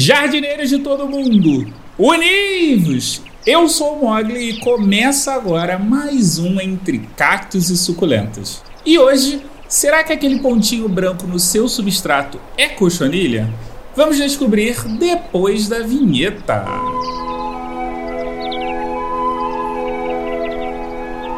Jardineiros 0.00 0.70
de 0.70 0.78
todo 0.78 1.08
mundo, 1.08 1.66
univos! 1.98 3.20
Eu 3.44 3.68
sou 3.68 3.94
o 3.94 4.04
Mogli 4.04 4.50
e 4.50 4.60
começa 4.60 5.32
agora 5.32 5.76
mais 5.76 6.38
um 6.38 6.60
Entre 6.60 7.00
Cactos 7.16 7.68
e 7.68 7.76
Suculentas. 7.76 8.62
E 8.86 8.96
hoje, 8.96 9.44
será 9.68 10.04
que 10.04 10.12
aquele 10.12 10.38
pontinho 10.38 10.88
branco 10.88 11.26
no 11.26 11.40
seu 11.40 11.68
substrato 11.68 12.38
é 12.56 12.68
cochonilha? 12.68 13.52
Vamos 13.96 14.18
descobrir 14.18 14.80
depois 15.00 15.66
da 15.66 15.80
vinheta. 15.80 16.64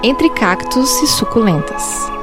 Entre 0.05 0.29
Cactos 0.35 1.01
e 1.01 1.07
Suculentas. 1.07 2.20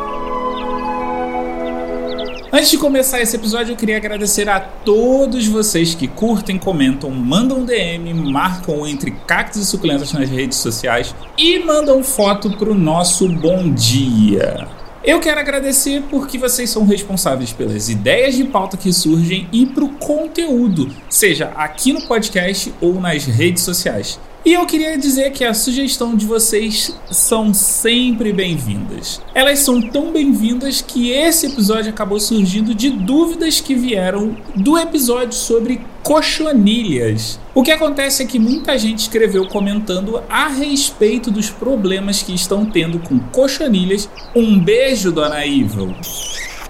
Antes 2.51 2.69
de 2.69 2.77
começar 2.77 3.21
esse 3.21 3.35
episódio, 3.35 3.73
eu 3.73 3.75
queria 3.75 3.97
agradecer 3.97 4.47
a 4.47 4.57
todos 4.57 5.45
vocês 5.47 5.93
que 5.93 6.07
curtem, 6.07 6.57
comentam, 6.57 7.11
mandam 7.11 7.65
DM, 7.65 8.13
marcam 8.13 8.87
entre 8.87 9.11
cactos 9.11 9.61
e 9.61 9.65
suculentas 9.65 10.13
nas 10.13 10.29
redes 10.29 10.57
sociais 10.57 11.13
e 11.37 11.59
mandam 11.59 12.01
foto 12.01 12.49
pro 12.57 12.73
nosso 12.73 13.27
bom 13.27 13.69
dia. 13.69 14.65
Eu 15.03 15.19
quero 15.19 15.41
agradecer 15.41 16.03
porque 16.09 16.37
vocês 16.37 16.69
são 16.69 16.85
responsáveis 16.85 17.51
pelas 17.51 17.89
ideias 17.89 18.35
de 18.35 18.45
pauta 18.45 18.77
que 18.77 18.93
surgem 18.93 19.49
e 19.51 19.65
pro 19.65 19.89
conteúdo, 19.89 20.89
seja 21.09 21.51
aqui 21.53 21.91
no 21.91 22.07
podcast 22.07 22.73
ou 22.79 22.93
nas 22.99 23.25
redes 23.25 23.63
sociais. 23.63 24.17
E 24.47 24.53
eu 24.53 24.65
queria 24.65 24.97
dizer 24.97 25.33
que 25.33 25.43
a 25.43 25.53
sugestão 25.53 26.15
de 26.15 26.25
vocês 26.25 26.95
são 27.11 27.53
sempre 27.53 28.31
bem-vindas. 28.31 29.21
Elas 29.35 29.59
são 29.59 29.81
tão 29.81 30.09
bem-vindas 30.09 30.81
que 30.81 31.11
esse 31.11 31.47
episódio 31.47 31.89
acabou 31.89 32.17
surgindo 32.17 32.73
de 32.73 32.89
dúvidas 32.89 33.59
que 33.59 33.75
vieram 33.75 34.37
do 34.55 34.77
episódio 34.77 35.33
sobre 35.33 35.81
cochonilhas. 36.01 37.37
O 37.53 37.61
que 37.61 37.71
acontece 37.71 38.23
é 38.23 38.25
que 38.25 38.39
muita 38.39 38.79
gente 38.79 38.99
escreveu 38.99 39.45
comentando 39.49 40.23
a 40.29 40.47
respeito 40.47 41.29
dos 41.29 41.49
problemas 41.49 42.23
que 42.23 42.33
estão 42.33 42.65
tendo 42.65 42.99
com 42.99 43.19
cochonilhas. 43.19 44.09
Um 44.33 44.57
beijo, 44.57 45.11
dona 45.11 45.45
Evil. 45.45 45.93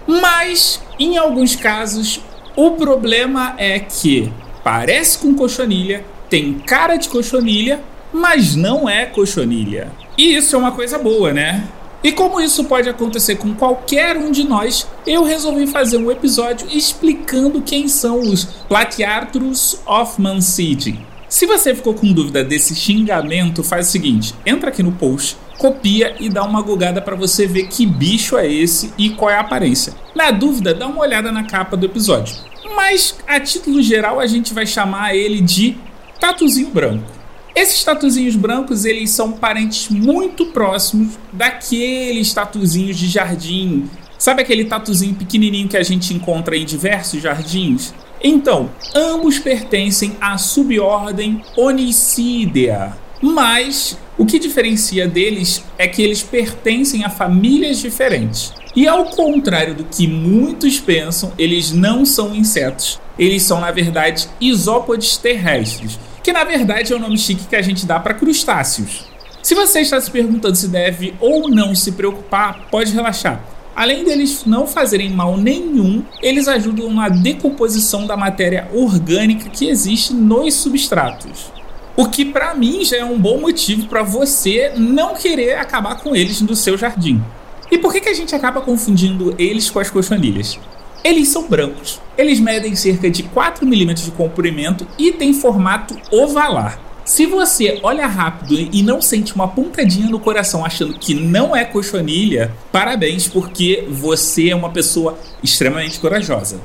Mas, 0.07 0.81
em 0.97 1.15
alguns 1.15 1.55
casos, 1.55 2.21
o 2.55 2.71
problema 2.71 3.53
é 3.55 3.79
que 3.79 4.33
parece 4.63 5.19
com 5.19 5.35
cochonilha, 5.35 6.03
tem 6.29 6.53
cara 6.59 6.95
de 6.97 7.09
cochonilha, 7.09 7.81
mas 8.13 8.55
não 8.55 8.87
é 8.87 9.05
cochonilha. 9.05 9.91
E 10.17 10.35
isso 10.35 10.55
é 10.55 10.59
uma 10.59 10.71
coisa 10.71 10.97
boa, 10.97 11.33
né? 11.33 11.67
E 12.03 12.11
como 12.11 12.39
isso 12.39 12.63
pode 12.65 12.87
acontecer 12.87 13.37
com 13.37 13.53
qualquer 13.55 14.17
um 14.17 14.31
de 14.31 14.43
nós, 14.43 14.87
eu 15.05 15.23
resolvi 15.23 15.65
fazer 15.67 15.97
um 15.97 16.11
episódio 16.11 16.67
explicando 16.71 17.61
quem 17.61 17.87
são 17.87 18.19
os 18.19 18.45
Platyarthurus 18.67 19.79
of 19.85 20.21
Man 20.21 20.39
City. 20.39 20.99
Se 21.27 21.45
você 21.45 21.75
ficou 21.75 21.93
com 21.93 22.13
dúvida 22.13 22.43
desse 22.43 22.75
xingamento, 22.75 23.63
faz 23.63 23.87
o 23.87 23.91
seguinte: 23.91 24.33
entra 24.45 24.69
aqui 24.69 24.81
no 24.81 24.93
post, 24.93 25.37
copia 25.57 26.15
e 26.19 26.29
dá 26.29 26.43
uma 26.43 26.61
gugada 26.61 27.01
para 27.01 27.15
você 27.15 27.45
ver 27.45 27.67
que 27.67 27.85
bicho 27.85 28.37
é 28.37 28.47
esse 28.49 28.93
e 28.97 29.09
qual 29.09 29.31
é 29.31 29.35
a 29.35 29.41
aparência. 29.41 29.93
Na 30.15 30.31
dúvida, 30.31 30.73
dá 30.73 30.87
uma 30.87 31.01
olhada 31.01 31.31
na 31.31 31.43
capa 31.43 31.75
do 31.75 31.85
episódio. 31.85 32.35
Mas 32.75 33.17
a 33.27 33.39
título 33.39 33.81
geral 33.81 34.19
a 34.19 34.27
gente 34.27 34.53
vai 34.53 34.65
chamar 34.65 35.15
ele 35.15 35.41
de 35.41 35.77
tatuzinho 36.19 36.69
branco. 36.69 37.17
Esses 37.55 37.83
tatuzinhos 37.83 38.35
brancos, 38.35 38.85
eles 38.85 39.09
são 39.09 39.31
parentes 39.31 39.89
muito 39.89 40.47
próximos 40.47 41.17
daqueles 41.33 42.31
tatuzinhos 42.33 42.97
de 42.97 43.07
jardim. 43.07 43.89
Sabe 44.17 44.41
aquele 44.41 44.65
tatuzinho 44.65 45.15
pequenininho 45.15 45.67
que 45.67 45.77
a 45.77 45.83
gente 45.83 46.13
encontra 46.13 46.55
em 46.55 46.65
diversos 46.65 47.21
jardins? 47.21 47.93
Então, 48.23 48.69
ambos 48.95 49.39
pertencem 49.39 50.15
à 50.19 50.37
subordem 50.37 51.43
Onicidea, 51.55 52.97
mas 53.21 53.97
o 54.17 54.25
que 54.25 54.39
diferencia 54.39 55.07
deles 55.07 55.63
é 55.77 55.87
que 55.87 56.01
eles 56.01 56.23
pertencem 56.23 57.03
a 57.03 57.09
famílias 57.09 57.79
diferentes. 57.79 58.53
E 58.77 58.87
ao 58.87 59.05
contrário 59.05 59.73
do 59.73 59.85
que 59.85 60.07
muitos 60.07 60.79
pensam, 60.79 61.33
eles 61.35 61.71
não 61.71 62.05
são 62.05 62.35
insetos. 62.35 63.01
Eles 63.17 63.41
são, 63.41 63.59
na 63.59 63.71
verdade, 63.71 64.29
isópodes 64.39 65.17
terrestres, 65.17 65.97
que 66.23 66.31
na 66.31 66.43
verdade 66.43 66.93
é 66.93 66.95
o 66.95 66.99
nome 66.99 67.17
chique 67.17 67.47
que 67.47 67.55
a 67.55 67.61
gente 67.63 67.87
dá 67.87 67.99
para 67.99 68.13
crustáceos. 68.13 69.05
Se 69.41 69.55
você 69.55 69.79
está 69.79 69.99
se 69.99 70.11
perguntando 70.11 70.55
se 70.55 70.67
deve 70.67 71.15
ou 71.19 71.49
não 71.49 71.73
se 71.73 71.93
preocupar, 71.93 72.67
pode 72.69 72.93
relaxar. 72.93 73.43
Além 73.75 74.03
deles 74.03 74.45
não 74.45 74.67
fazerem 74.67 75.09
mal 75.09 75.37
nenhum, 75.37 76.03
eles 76.21 76.47
ajudam 76.47 76.93
na 76.93 77.09
decomposição 77.09 78.05
da 78.05 78.15
matéria 78.15 78.69
orgânica 78.71 79.49
que 79.49 79.67
existe 79.67 80.13
nos 80.13 80.53
substratos. 80.53 81.51
O 81.95 82.09
que 82.09 82.23
para 82.23 82.53
mim 82.53 82.85
já 82.85 82.97
é 82.97 83.03
um 83.03 83.17
bom 83.17 83.39
motivo 83.39 83.87
para 83.87 84.03
você 84.03 84.71
não 84.77 85.15
querer 85.15 85.55
acabar 85.55 85.95
com 85.95 86.15
eles 86.15 86.41
no 86.41 86.55
seu 86.55 86.77
jardim. 86.77 87.23
E 87.69 87.77
por 87.77 87.91
que, 87.91 88.01
que 88.01 88.09
a 88.09 88.13
gente 88.13 88.33
acaba 88.33 88.61
confundindo 88.61 89.35
eles 89.37 89.69
com 89.69 89.79
as 89.79 89.89
cochonilhas? 89.89 90.59
Eles 91.03 91.27
são 91.29 91.47
brancos. 91.47 92.01
Eles 92.17 92.39
medem 92.39 92.75
cerca 92.75 93.09
de 93.09 93.23
4 93.23 93.65
milímetros 93.65 94.05
de 94.05 94.11
comprimento 94.11 94.87
e 94.97 95.11
têm 95.11 95.33
formato 95.33 95.97
ovalar. 96.11 96.79
Se 97.05 97.25
você 97.25 97.79
olha 97.83 98.05
rápido 98.05 98.59
e 98.59 98.83
não 98.83 99.01
sente 99.01 99.33
uma 99.33 99.47
pontadinha 99.47 100.09
no 100.09 100.19
coração 100.19 100.65
achando 100.65 100.99
que 100.99 101.13
não 101.13 101.55
é 101.55 101.63
cochonilha, 101.63 102.53
parabéns, 102.69 103.27
porque 103.27 103.87
você 103.89 104.49
é 104.49 104.55
uma 104.55 104.69
pessoa 104.69 105.17
extremamente 105.41 105.99
corajosa. 105.99 106.59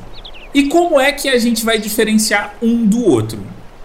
E 0.53 0.65
como 0.65 1.01
é 1.01 1.13
que 1.13 1.29
a 1.29 1.39
gente 1.39 1.65
vai 1.65 1.79
diferenciar 1.79 2.57
um 2.61 2.85
do 2.85 3.05
outro? 3.05 3.39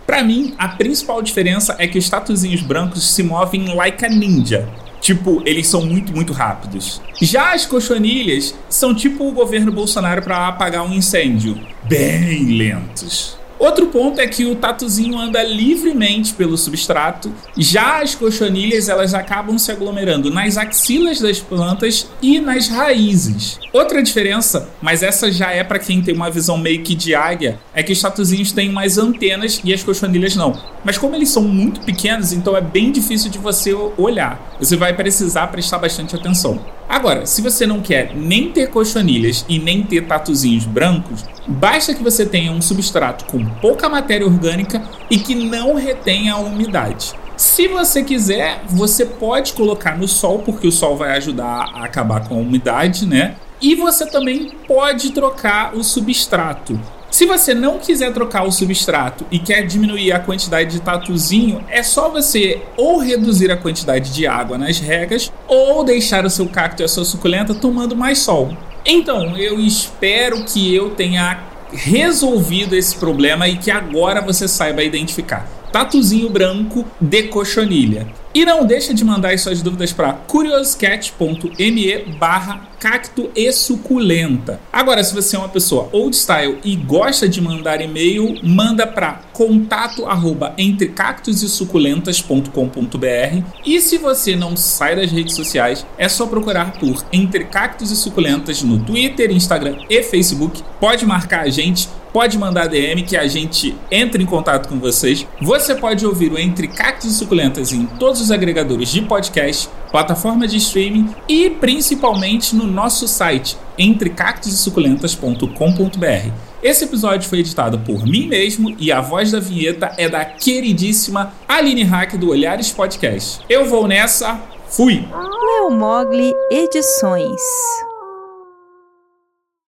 Para 0.08 0.24
mim, 0.24 0.56
a 0.58 0.70
principal 0.70 1.22
diferença 1.22 1.76
é 1.78 1.88
que 1.88 2.00
os 2.00 2.10
tatuzinhos 2.10 2.62
brancos 2.62 3.08
se 3.08 3.22
movem 3.22 3.76
like 3.76 4.04
a 4.04 4.10
ninja, 4.10 4.68
Tipo, 5.08 5.42
eles 5.46 5.68
são 5.68 5.86
muito, 5.86 6.12
muito 6.12 6.34
rápidos. 6.34 7.02
Já 7.22 7.54
as 7.54 7.66
cochonilhas 7.66 8.54
são 8.68 8.94
tipo 8.94 9.26
o 9.26 9.32
governo 9.32 9.72
Bolsonaro 9.72 10.22
para 10.22 10.50
apagar 10.50 10.84
um 10.86 10.94
incêndio, 10.94 11.58
bem 11.86 12.58
lentos. 12.58 13.37
Outro 13.60 13.88
ponto 13.88 14.22
é 14.22 14.28
que 14.28 14.46
o 14.46 14.56
tatuzinho 14.56 15.18
anda 15.18 15.42
livremente 15.42 16.34
pelo 16.34 16.58
substrato, 16.58 17.34
já 17.58 18.02
as 18.02 18.14
cochonilhas 18.14 18.88
elas 18.88 19.14
acabam 19.14 19.58
se 19.58 19.72
aglomerando 19.72 20.30
nas 20.30 20.58
axilas 20.58 21.20
das 21.20 21.40
plantas 21.40 22.08
e 22.22 22.40
nas 22.40 22.68
raízes. 22.68 23.60
Outra 23.74 24.04
diferença, 24.04 24.70
mas 24.82 25.02
essa 25.02 25.32
já 25.32 25.52
é 25.52 25.64
para 25.64 25.80
quem 25.80 26.02
tem 26.02 26.14
uma 26.14 26.30
visão 26.30 26.58
meio 26.58 26.84
que 26.84 26.94
de 26.94 27.16
águia, 27.16 27.60
é 27.74 27.82
que 27.82 27.94
os 27.94 28.02
tatuzinhos 28.02 28.52
têm 28.52 28.72
mais 28.72 28.98
antenas 28.98 29.60
e 29.64 29.74
as 29.74 29.84
cochonilhas 29.84 30.36
não. 30.36 30.60
Mas 30.84 30.98
como 30.98 31.16
eles 31.16 31.30
são 31.30 31.44
muito 31.44 31.82
pequenos, 31.82 32.34
então 32.34 32.56
é 32.56 32.62
bem 32.62 32.92
difícil 32.92 33.32
de 33.32 33.40
você 33.40 33.74
olhar. 33.98 34.56
Você 34.60 34.76
vai 34.76 34.94
precisar 34.94 35.48
prestar 35.48 35.80
bastante 35.80 36.16
atenção. 36.16 36.64
Agora, 36.88 37.26
se 37.26 37.42
você 37.42 37.68
não 37.68 37.82
quer 37.82 38.16
nem 38.16 38.50
ter 38.52 38.70
cochonilhas 38.70 39.46
e 39.50 39.60
nem 39.60 39.84
ter 39.84 40.06
tatuzinhos 40.06 40.66
brancos, 40.66 41.26
basta 41.46 41.94
que 41.94 42.02
você 42.02 42.26
tenha 42.26 42.52
um 42.52 42.62
substrato 42.62 43.26
com 43.26 43.47
pouca 43.48 43.90
matéria 43.90 44.26
orgânica 44.26 44.82
e 45.10 45.18
que 45.18 45.36
não 45.36 45.76
retenha 45.76 46.34
a 46.34 46.40
umidade. 46.40 47.14
Se 47.36 47.68
você 47.68 48.04
quiser, 48.04 48.64
você 48.68 49.06
pode 49.06 49.54
colocar 49.54 49.98
no 49.98 50.08
sol, 50.08 50.40
porque 50.40 50.68
o 50.68 50.72
sol 50.72 50.98
vai 50.98 51.16
ajudar 51.18 51.70
a 51.74 51.86
acabar 51.86 52.28
com 52.28 52.36
a 52.36 52.40
umidade, 52.40 53.06
né? 53.06 53.36
E 53.62 53.76
você 53.76 54.06
também 54.06 54.52
pode 54.68 55.12
trocar 55.12 55.76
o 55.76 55.84
substrato. 55.84 56.80
Se 57.10 57.26
você 57.26 57.54
não 57.54 57.80
quiser 57.80 58.12
trocar 58.12 58.44
o 58.44 58.52
substrato 58.52 59.26
e 59.32 59.40
quer 59.40 59.66
diminuir 59.66 60.12
a 60.12 60.20
quantidade 60.20 60.72
de 60.72 60.82
tatuzinho, 60.82 61.64
é 61.70 61.82
só 61.82 62.10
você 62.10 62.62
ou 62.76 63.00
reduzir 63.00 63.50
a 63.52 63.58
quantidade 63.58 64.12
de 64.14 64.28
água 64.28 64.58
nas 64.58 64.80
regas 64.80 65.32
ou 65.48 65.84
deixar 65.84 66.26
o 66.26 66.30
seu 66.30 66.48
cacto 66.48 66.82
e 66.82 66.86
a 66.86 66.88
sua 66.88 67.06
suculenta 67.06 67.56
tomando 67.56 67.96
mais 67.96 68.20
sol. 68.20 68.50
Então, 68.86 69.38
eu 69.38 69.60
espero 69.60 70.44
que 70.44 70.74
eu 70.74 70.92
tenha 70.92 71.47
resolvido 71.72 72.76
esse 72.76 72.96
problema 72.96 73.48
e 73.48 73.58
que 73.58 73.72
agora 73.72 74.22
você 74.22 74.48
saiba 74.48 74.84
identificar 74.84 75.48
tatuzinho 75.72 76.30
branco 76.30 76.86
de 77.00 77.24
cochonilha. 77.24 78.08
E 78.38 78.46
não 78.46 78.64
deixa 78.64 78.94
de 78.94 79.04
mandar 79.04 79.34
as 79.34 79.42
suas 79.42 79.64
dúvidas 79.64 79.92
para 79.92 80.14
curioscat.me 80.14 81.98
barra 82.20 82.70
cacto 82.80 83.32
e 83.36 83.52
suculenta. 83.52 84.60
Agora, 84.72 85.04
se 85.04 85.16
você 85.16 85.36
é 85.36 85.40
uma 85.40 85.50
pessoa 85.50 85.90
old 85.92 86.16
style 86.16 86.60
e 86.64 86.76
gosta 86.76 87.28
de 87.28 87.42
mandar 87.42 87.82
e-mail, 87.82 88.38
manda 88.44 88.86
para 88.86 89.22
contato 89.34 90.06
arroba 90.06 90.54
entrecactosesuculentas.com.br 90.56 93.44
e 93.66 93.82
se 93.82 93.98
você 93.98 94.36
não 94.36 94.56
sai 94.56 94.96
das 94.96 95.12
redes 95.12 95.34
sociais, 95.34 95.84
é 95.98 96.08
só 96.08 96.28
procurar 96.28 96.74
por 96.74 97.04
Entre 97.12 97.46
Cactos 97.46 97.90
e 97.90 97.96
Suculentas 97.96 98.62
no 98.62 98.78
Twitter, 98.78 99.32
Instagram 99.32 99.78
e 99.90 100.04
Facebook. 100.04 100.62
Pode 100.80 101.08
marcar 101.08 101.42
a 101.42 101.50
gente 101.50 101.90
pode 102.18 102.36
mandar 102.36 102.68
DM 102.68 103.04
que 103.04 103.16
a 103.16 103.28
gente 103.28 103.78
entre 103.92 104.24
em 104.24 104.26
contato 104.26 104.68
com 104.68 104.80
vocês. 104.80 105.28
Você 105.40 105.76
pode 105.76 106.04
ouvir 106.04 106.32
o 106.32 106.40
Entre 106.40 106.68
Cactos 106.68 107.12
e 107.12 107.14
Suculentas 107.14 107.72
em 107.72 107.86
todos 107.86 108.22
os 108.22 108.27
agregadores 108.32 108.90
de 108.90 109.02
podcast, 109.02 109.70
plataforma 109.92 110.48
de 110.48 110.56
streaming 110.58 111.14
e 111.28 111.50
principalmente 111.50 112.56
no 112.56 112.66
nosso 112.66 113.06
site 113.08 113.58
entrecactosesuculentas.com.br. 113.78 116.32
Esse 116.62 116.84
episódio 116.86 117.28
foi 117.30 117.40
editado 117.40 117.80
por 117.80 118.06
mim 118.06 118.28
mesmo 118.28 118.76
e 118.80 118.92
a 118.92 119.00
voz 119.00 119.32
da 119.32 119.40
vinheta 119.40 119.94
é 119.98 120.10
da 120.10 120.26
queridíssima 120.26 121.32
Aline 121.48 121.84
Hack 121.84 122.18
do 122.18 122.30
Olhares 122.30 122.72
Podcast. 122.72 123.40
Eu 123.48 123.66
vou 123.66 123.88
nessa, 123.88 124.42
fui! 124.68 125.08
Leo 125.14 125.72
Mogli 125.72 126.34
Edições. 126.52 127.40